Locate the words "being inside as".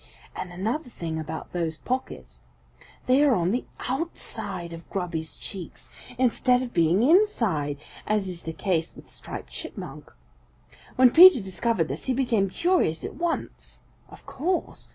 6.73-8.27